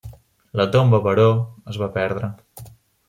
La 0.61 0.65
tomba, 0.75 0.99
però, 1.07 1.27
es 1.73 1.79
va 1.83 1.91
perdre. 1.99 2.31